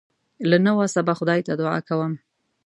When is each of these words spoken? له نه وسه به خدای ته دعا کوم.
له 0.49 0.57
نه 0.65 0.71
وسه 0.79 0.99
به 1.07 1.13
خدای 1.19 1.39
ته 1.47 1.53
دعا 1.61 1.77
کوم. 1.87 2.13